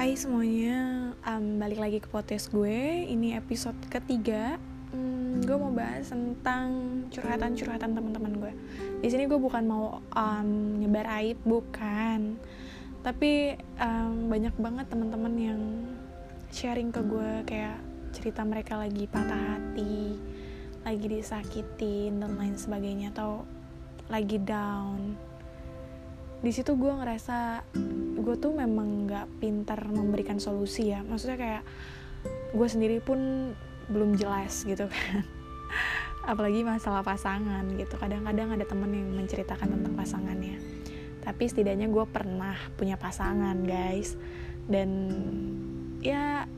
[0.00, 3.04] Hai semuanya, um, balik lagi ke podcast gue.
[3.04, 4.56] Ini episode ketiga.
[4.96, 8.52] Hmm, gue mau bahas tentang curhatan-curhatan teman-teman gue.
[9.04, 10.48] Di sini gue bukan mau um,
[10.80, 12.40] nyebar aib, bukan.
[13.04, 15.60] Tapi um, banyak banget teman-teman yang
[16.48, 17.76] sharing ke gue kayak
[18.16, 20.16] cerita mereka lagi patah hati,
[20.80, 23.44] lagi disakitin dan lain sebagainya atau
[24.08, 25.28] lagi down.
[26.40, 27.68] Di situ gue ngerasa
[28.20, 31.04] gue tuh memang nggak pintar memberikan solusi ya.
[31.04, 31.62] Maksudnya kayak
[32.56, 33.52] gue sendiri pun
[33.92, 35.24] belum jelas gitu kan.
[36.30, 37.96] Apalagi masalah pasangan gitu.
[38.00, 40.56] Kadang-kadang ada temen yang menceritakan tentang pasangannya.
[41.20, 44.16] Tapi setidaknya gue pernah punya pasangan guys.
[44.64, 44.88] Dan
[46.00, 46.48] ya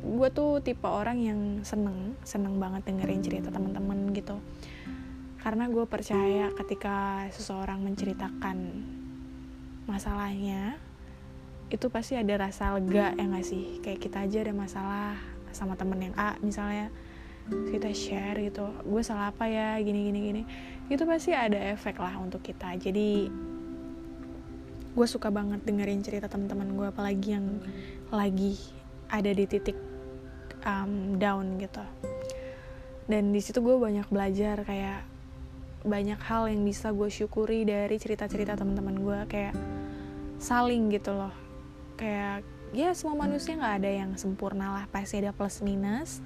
[0.00, 4.40] gue tuh tipe orang yang seneng seneng banget dengerin cerita teman-teman gitu.
[5.44, 8.58] Karena gue percaya ketika seseorang menceritakan
[9.86, 10.78] masalahnya
[11.66, 13.82] itu pasti ada rasa lega ya gak sih?
[13.82, 15.14] Kayak kita aja ada masalah
[15.50, 16.92] sama temen yang A misalnya
[17.46, 19.78] kita share gitu gue salah apa ya?
[19.82, 20.42] Gini gini gini.
[20.90, 22.74] Itu pasti ada efek lah untuk kita.
[22.78, 23.30] Jadi
[24.96, 27.46] gue suka banget dengerin cerita teman-teman gue apalagi yang
[28.08, 28.56] lagi
[29.10, 29.78] ada di titik
[30.66, 31.82] um, down gitu.
[33.06, 35.06] Dan di situ gue banyak belajar kayak
[35.86, 39.54] banyak hal yang bisa gue syukuri dari cerita-cerita teman-teman gue kayak
[40.38, 41.32] saling gitu loh.
[41.96, 46.20] Kayak ya semua manusia nggak ada yang sempurna lah pasti ada plus minus.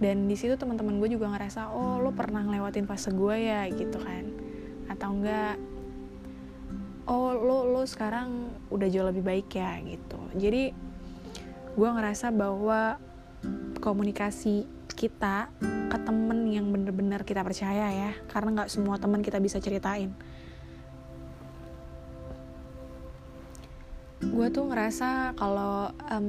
[0.00, 4.00] Dan di situ teman-teman gue juga ngerasa oh lo pernah ngelewatin fase gue ya gitu
[4.02, 4.24] kan.
[4.90, 5.56] Atau enggak
[7.04, 10.18] oh lo lo sekarang udah jauh lebih baik ya gitu.
[10.34, 10.74] Jadi
[11.74, 12.98] gue ngerasa bahwa
[13.82, 15.50] komunikasi kita
[15.90, 20.14] ke temen yang bener-bener kita percaya ya karena nggak semua teman kita bisa ceritain
[24.24, 26.28] gue tuh ngerasa kalau um,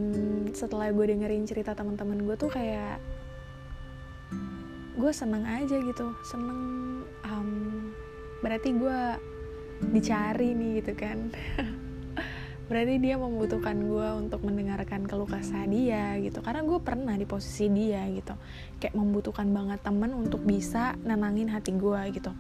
[0.52, 3.00] setelah gue dengerin cerita teman-teman gue tuh kayak
[4.95, 6.11] gue seneng aja gitu.
[6.23, 6.60] Seneng
[7.28, 7.50] um,
[8.44, 9.00] berarti gue
[9.92, 11.32] dicari nih gitu kan.
[12.66, 16.42] Berarti dia membutuhkan gue untuk mendengarkan keluh kesah dia gitu.
[16.42, 18.34] Karena gue pernah di posisi dia gitu.
[18.82, 22.34] Kayak membutuhkan banget temen untuk bisa nenangin hati gue gitu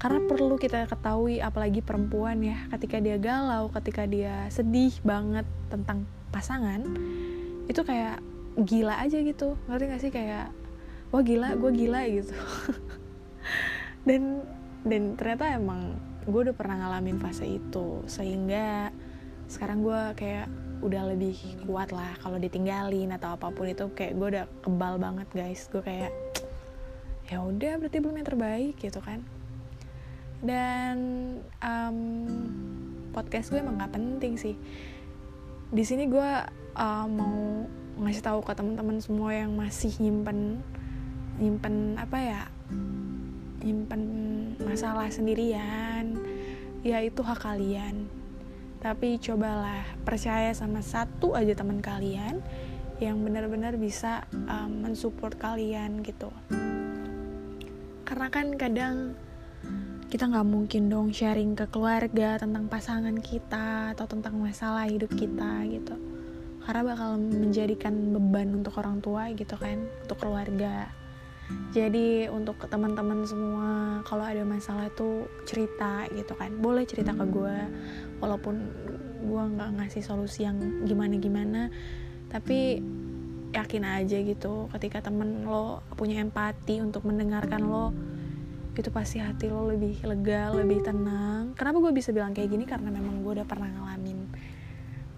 [0.00, 6.08] karena perlu kita ketahui apalagi perempuan ya ketika dia galau ketika dia sedih banget tentang
[6.32, 6.80] pasangan
[7.68, 8.18] itu kayak
[8.58, 9.54] gila aja gitu.
[9.70, 10.10] Ngerti gak sih?
[10.10, 10.50] Kayak
[11.14, 12.34] wah gila gue gila gitu.
[14.08, 14.40] Dan
[14.80, 15.92] dan ternyata emang
[16.24, 18.00] gue udah pernah ngalamin fase itu.
[18.08, 18.88] Sehingga
[19.46, 20.48] sekarang gue kayak
[20.80, 21.36] udah lebih
[21.68, 23.92] kuat lah kalau ditinggalin atau apa pun itu.
[23.92, 25.68] Kayak gue udah kebal banget guys.
[25.68, 26.10] Gue kayak
[27.28, 29.22] ya udah berarti belum yang terbaik gitu kan
[30.40, 30.96] dan
[31.60, 31.98] um,
[33.12, 34.56] podcast gue emang gak penting sih.
[35.70, 36.30] Di sini gue
[36.76, 37.64] uh, mau
[38.00, 40.64] ngasih tahu ke teman-teman semua yang masih nyimpen
[41.40, 42.42] nyimpen apa ya
[43.60, 44.02] nyimpen
[44.60, 46.16] masalah sendirian
[46.80, 48.08] ya itu hak kalian.
[48.80, 52.40] Tapi cobalah percaya sama satu aja teman kalian
[53.00, 56.32] yang benar-benar bisa um, mensupport kalian gitu.
[58.08, 59.12] Karena kan kadang
[60.10, 65.62] kita nggak mungkin dong sharing ke keluarga tentang pasangan kita atau tentang masalah hidup kita
[65.70, 65.94] gitu.
[66.66, 70.90] Karena bakal menjadikan beban untuk orang tua gitu kan untuk keluarga.
[71.70, 76.58] Jadi untuk teman-teman semua kalau ada masalah itu cerita gitu kan.
[76.58, 77.56] Boleh cerita ke gue
[78.18, 78.66] walaupun
[79.22, 81.62] gue nggak ngasih solusi yang gimana gimana
[82.32, 82.80] tapi
[83.50, 87.90] yakin aja gitu ketika temen lo punya empati untuk mendengarkan lo
[88.80, 91.52] itu pasti hati lo lebih lega lebih tenang.
[91.52, 92.64] Kenapa gue bisa bilang kayak gini?
[92.64, 94.18] Karena memang gue udah pernah ngalamin.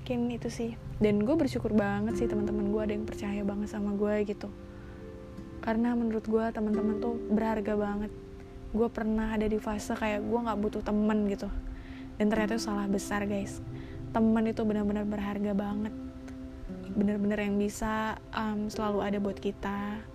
[0.02, 0.74] Mungkin itu sih.
[0.98, 4.50] Dan gue bersyukur banget sih teman-teman gue ada yang percaya banget sama gue gitu.
[5.62, 8.12] Karena menurut gue teman-teman tuh berharga banget.
[8.74, 11.46] Gue pernah ada di fase kayak gue nggak butuh temen gitu.
[12.18, 13.62] Dan ternyata itu salah besar guys.
[14.10, 15.94] Teman itu benar-benar berharga banget.
[16.92, 20.11] Bener-bener yang bisa um, selalu ada buat kita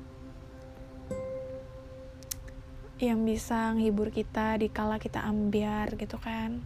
[2.97, 6.61] yang bisa menghibur kita di kala kita ambiar gitu kan.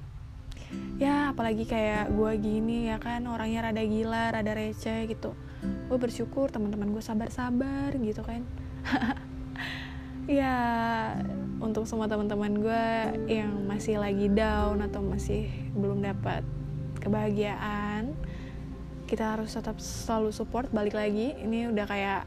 [0.95, 5.36] Ya apalagi kayak gue gini ya kan orangnya rada gila rada receh gitu.
[5.92, 8.42] Gue bersyukur teman-teman gue sabar-sabar gitu kan.
[10.30, 11.18] Ya
[11.57, 12.86] untuk semua teman-teman gue
[13.25, 16.45] yang masih lagi down atau masih belum dapat
[17.01, 18.13] kebahagiaan
[19.12, 21.36] kita harus tetap selalu support balik lagi.
[21.36, 22.24] Ini udah kayak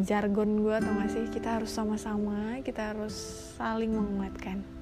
[0.00, 1.24] jargon gue atau gak sih?
[1.32, 3.14] Kita harus sama-sama kita harus
[3.54, 4.75] saling menguatkan